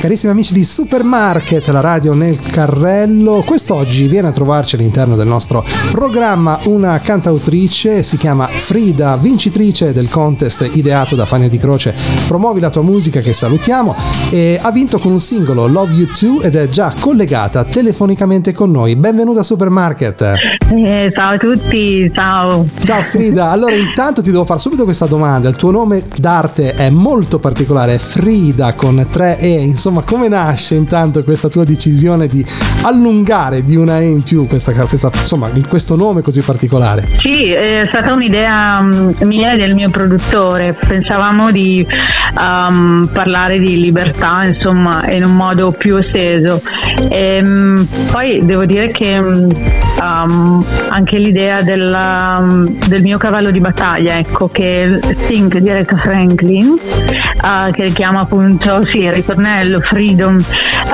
[0.00, 5.62] Carissimi amici di Supermarket, la radio nel carrello, quest'oggi viene a trovarci all'interno del nostro
[5.90, 11.94] programma una cantautrice, si chiama Frida, vincitrice del contest ideato da Fania di Croce
[12.26, 13.94] Promuovi la tua musica che salutiamo
[14.30, 18.70] e ha vinto con un singolo Love You Too ed è già collegata telefonicamente con
[18.70, 18.96] noi.
[18.96, 20.20] Benvenuta a Supermarket.
[20.22, 22.66] Eh, ciao a tutti, ciao.
[22.82, 26.88] Ciao Frida, allora intanto ti devo fare subito questa domanda, il tuo nome d'arte è
[26.88, 32.28] molto particolare, è Frida con tre E, insomma insomma come nasce intanto questa tua decisione
[32.28, 32.44] di
[32.82, 37.08] allungare di una E in più questa, questa, insomma, questo nome così particolare?
[37.18, 41.84] Sì, è stata un'idea mm, mia e del mio produttore, pensavamo di
[42.38, 46.62] um, parlare di libertà insomma in un modo più esteso
[47.08, 52.44] e, um, poi devo dire che um, anche l'idea della,
[52.86, 58.20] del mio cavallo di battaglia ecco che è Think di Aretha Franklin uh, che richiama
[58.20, 60.42] appunto sì, il ritornello freedom,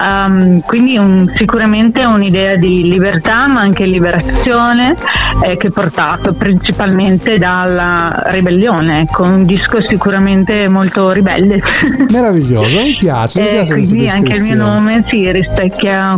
[0.00, 4.94] um, quindi un, sicuramente un'idea di libertà ma anche liberazione
[5.42, 11.60] eh, che è portato principalmente dalla ribellione, ecco, un disco sicuramente molto ribelle.
[12.10, 16.16] Meraviglioso, mi piace, mi eh, piace quindi anche il mio nome si rispecchia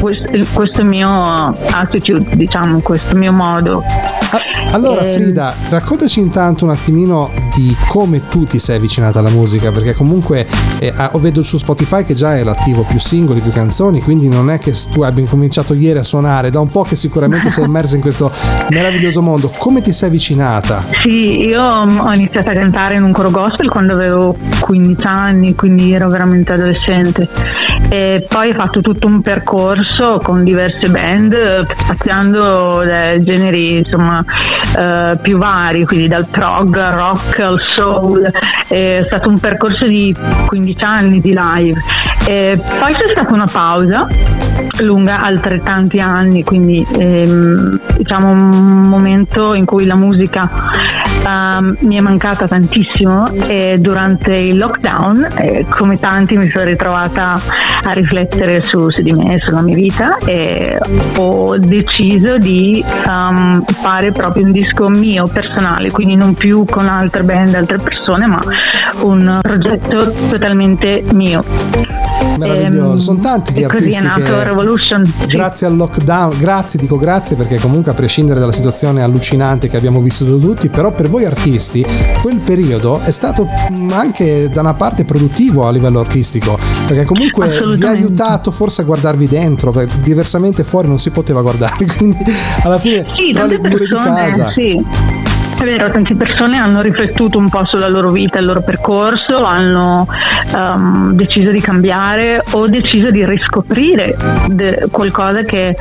[0.00, 3.82] questo, questo mio attitude, diciamo, questo mio modo.
[4.72, 9.70] Allora eh, Frida, raccontaci intanto un attimino di come tu ti sei avvicinata alla musica,
[9.70, 10.46] perché comunque
[10.80, 14.58] eh, vedo su Spotify che già è l'attivo più singoli, più canzoni, quindi non è
[14.58, 18.00] che tu abbia incominciato ieri a suonare, da un po' che sicuramente sei immersa in
[18.00, 18.32] questo
[18.70, 19.50] meraviglioso mondo.
[19.56, 20.84] Come ti sei avvicinata?
[21.02, 25.92] Sì, io ho iniziato a cantare in un coro gospel quando avevo 15 anni, quindi
[25.92, 27.28] ero veramente adolescente.
[27.88, 34.24] E poi ho fatto tutto un percorso con diverse band, spaziando dai generi insomma
[34.76, 38.30] eh, più vari, quindi dal prog al rock al soul.
[38.66, 40.14] È stato un percorso di
[40.46, 41.80] 15 anni di live.
[42.26, 44.08] E poi c'è stata una pausa
[44.80, 50.50] lunga altrettanti anni, quindi ehm, diciamo un momento in cui la musica
[51.24, 57.38] um, mi è mancata tantissimo e durante il lockdown, eh, come tanti, mi sono ritrovata
[57.82, 60.78] a riflettere su, su, di me, sulla mia vita e
[61.16, 67.22] ho deciso di um, fare proprio un disco mio personale, quindi non più con altre
[67.22, 68.40] band, altre persone, ma
[69.02, 72.03] un progetto totalmente mio.
[72.38, 75.12] Meraviglioso, ehm, sono tanti gli artisti che Revolution.
[75.26, 80.00] grazie al lockdown, grazie, dico grazie perché comunque a prescindere dalla situazione allucinante che abbiamo
[80.00, 81.84] vissuto tutti, però per voi artisti
[82.20, 83.48] quel periodo è stato
[83.90, 88.84] anche da una parte produttivo a livello artistico, perché comunque vi ha aiutato forse a
[88.84, 92.18] guardarvi dentro, perché diversamente fuori non si poteva guardare, quindi
[92.62, 94.50] alla fine sì, tra le mura di casa.
[94.50, 95.23] Sì
[95.64, 100.06] è vero, tante persone hanno riflettuto un po' sulla loro vita, il loro percorso, hanno
[100.54, 104.14] um, deciso di cambiare o deciso di riscoprire
[104.48, 105.74] de- qualcosa che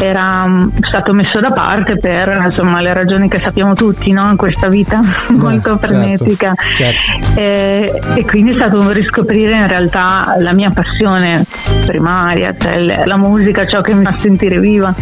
[0.00, 4.30] era um, stato messo da parte per insomma, le ragioni che sappiamo tutti no?
[4.30, 5.00] in questa vita
[5.36, 6.54] molto certo, frenetica.
[6.74, 7.38] Certo.
[7.38, 11.44] E, e, quindi è stato un riscoprire in realtà la mia passione
[11.84, 14.94] primaria, cioè la musica, ciò che mi fa sentire viva.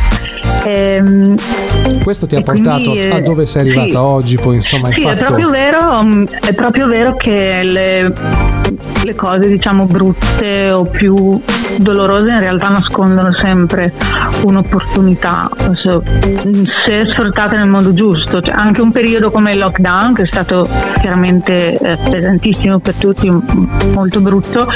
[0.64, 1.36] E, ehm,
[2.02, 5.02] Questo ti ha portato quindi, a dove sei arrivata sì, oggi, poi insomma hai sì,
[5.02, 5.20] fatto...
[5.20, 8.12] È proprio vero, mm, è proprio vero che le,
[9.02, 11.40] le cose diciamo brutte o più
[11.78, 13.92] dolorose in realtà nascondono sempre
[14.42, 15.50] un'opportunità
[16.84, 18.40] se sfruttate nel modo giusto.
[18.40, 20.68] Cioè, anche un periodo come il lockdown, che è stato
[21.00, 23.30] chiaramente eh, pesantissimo per tutti,
[23.92, 24.66] molto brutto,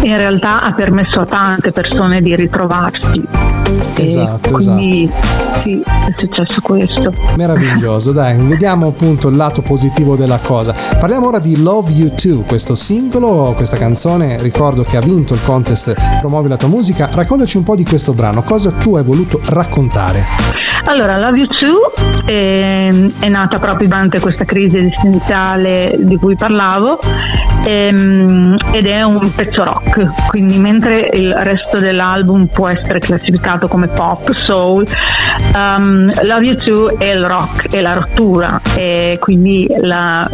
[0.00, 3.22] in realtà ha permesso a tante persone di ritrovarsi.
[3.96, 5.33] Esatto, quindi, esatto.
[5.62, 7.12] Sì, è successo questo.
[7.36, 10.74] Meraviglioso, dai, vediamo appunto il lato positivo della cosa.
[10.98, 15.42] Parliamo ora di Love You Too, questo singolo, questa canzone, ricordo che ha vinto il
[15.42, 17.08] contest Promuovi la tua musica.
[17.10, 20.63] Raccontaci un po' di questo brano, cosa tu hai voluto raccontare?
[20.84, 22.88] Allora, Love You Too è,
[23.20, 26.98] è nata proprio durante questa crisi esistenziale di cui parlavo
[27.64, 33.88] ehm, ed è un pezzo rock, quindi mentre il resto dell'album può essere classificato come
[33.88, 34.86] pop, soul,
[35.54, 40.28] um, Love You Too è il rock, è la rottura e quindi la,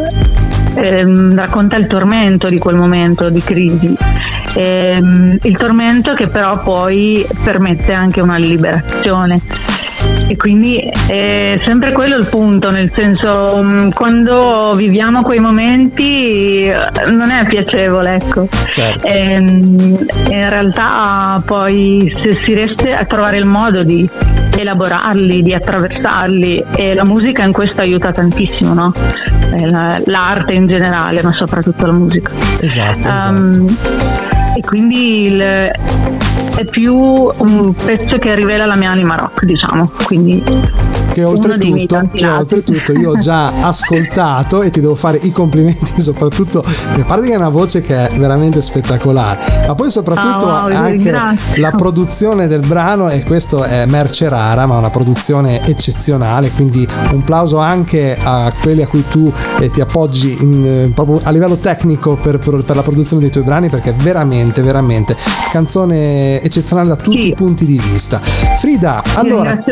[0.75, 3.97] ehm, racconta il tormento di quel momento di crisi.
[4.55, 9.41] Ehm, il tormento che però poi permette anche una liberazione
[10.29, 16.77] e quindi è sempre quello il punto, nel senso mm, quando viviamo quei momenti eh,
[17.09, 18.47] non è piacevole, ecco.
[18.69, 19.07] Certo.
[19.07, 24.09] E, ehm, in realtà poi se si riesce a trovare il modo di
[24.57, 28.93] elaborarli, di attraversarli e la musica in questo aiuta tantissimo, no?
[30.05, 32.31] L'arte in generale, ma soprattutto la musica.
[32.61, 34.31] Esatto, um, esatto
[34.61, 35.71] e quindi il,
[36.61, 39.91] è più un pezzo che rivela la mia anima rock, diciamo.
[40.05, 40.43] Quindi
[41.13, 46.61] che oltretutto, che oltretutto io ho già ascoltato e ti devo fare i complimenti soprattutto
[46.61, 50.69] a parte che è una voce che è veramente spettacolare ma poi soprattutto oh, wow,
[50.69, 51.11] anche
[51.57, 57.23] la produzione del brano e questo è merce rara ma una produzione eccezionale quindi un
[57.23, 61.57] plauso anche a quelli a cui tu eh, ti appoggi in, eh, proprio a livello
[61.57, 65.17] tecnico per, per, per, la produzione dei tuoi brani perché veramente veramente
[65.51, 67.29] canzone eccezionale da tutti sì.
[67.29, 68.21] i punti di vista.
[68.21, 69.63] Frida allora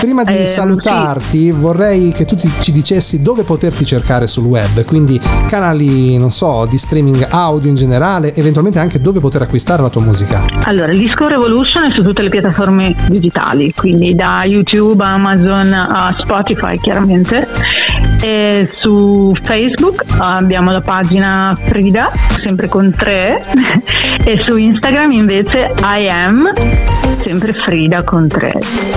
[0.00, 1.50] prima di eh, salutarti, sì.
[1.50, 6.66] vorrei che tu ti, ci dicessi dove poterti cercare sul web, quindi canali, non so,
[6.68, 10.42] di streaming audio in generale, eventualmente anche dove poter acquistare la tua musica.
[10.64, 16.14] Allora, il disco Revolution è su tutte le piattaforme digitali, quindi da YouTube, Amazon a
[16.16, 17.48] Spotify chiaramente.
[18.22, 22.08] E su Facebook abbiamo la pagina Frida,
[22.40, 23.42] sempre con tre,
[24.24, 28.52] e su Instagram invece I am sempre Frida con tre.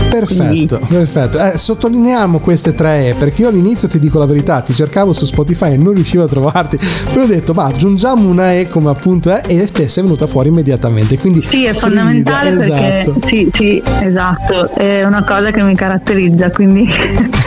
[0.10, 0.96] Perfetto, Quindi...
[0.96, 1.40] perfetto.
[1.40, 5.26] Eh, sottolineiamo queste tre E perché io all'inizio ti dico la verità, ti cercavo su
[5.26, 6.78] Spotify e non riuscivo a trovarti.
[7.12, 10.50] Poi ho detto, ma aggiungiamo una E come appunto è e te sei venuta fuori
[10.50, 11.18] immediatamente.
[11.18, 13.14] Quindi sì, è Frida, fondamentale esatto.
[13.14, 16.90] perché sì, sì, esatto, è una cosa che mi caratterizza, quindi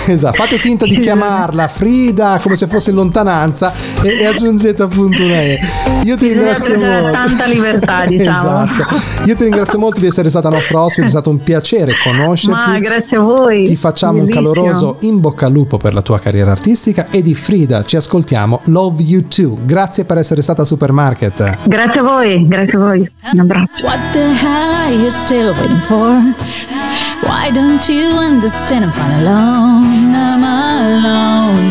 [0.19, 3.73] Esatto, fate finta di chiamarla Frida come se fosse in lontananza
[4.03, 5.61] e, e aggiungete appunto una E.
[6.05, 7.11] Io ti ringrazio molto.
[7.11, 8.31] Tanta libertà, diciamo.
[8.31, 8.87] esatto.
[9.27, 12.71] Io ti ringrazio molto di essere stata nostra nostra ospite, è stato un piacere conoscerti.
[12.71, 13.65] Ma grazie a voi.
[13.65, 14.49] Ti facciamo Bellissimo.
[14.49, 17.97] un caloroso in bocca al lupo per la tua carriera artistica e di Frida ci
[17.97, 19.59] ascoltiamo Love You Too.
[19.63, 21.59] Grazie per essere stata a Supermarket.
[21.67, 23.11] Grazie a voi, grazie a voi.
[23.33, 23.85] Un abbraccio.
[23.85, 27.08] What the hell are you still waiting for?
[27.23, 30.15] Why don't you understand I'm fine alone?
[30.15, 31.69] I'm alone.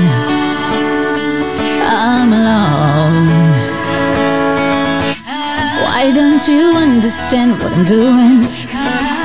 [1.84, 3.28] I'm alone.
[5.84, 8.44] Why don't you understand what I'm doing?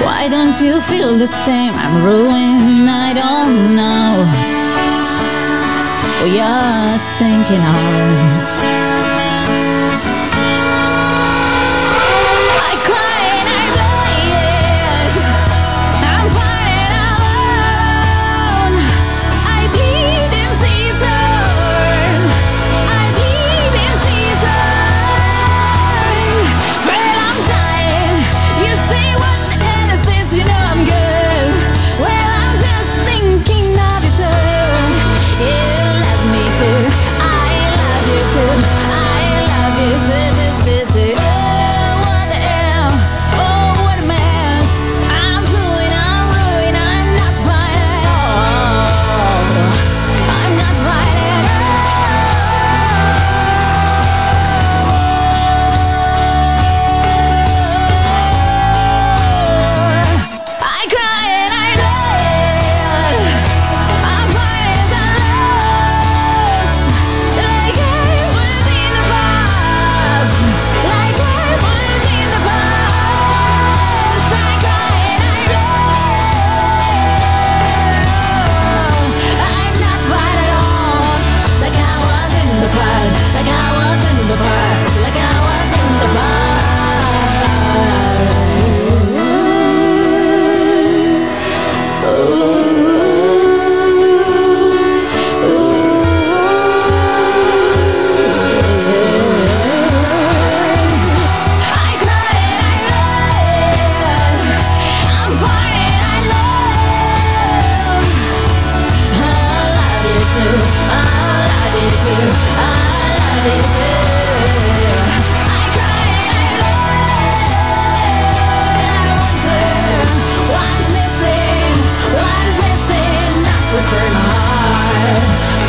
[0.06, 1.74] Why don't you feel the same?
[1.74, 4.24] I'm ruined, I don't know
[6.18, 8.81] what you're thinking of.